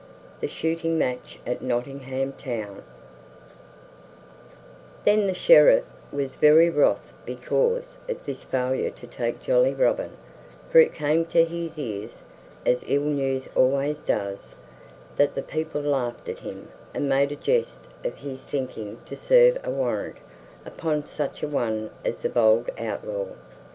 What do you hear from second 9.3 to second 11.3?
jolly Robin, for it came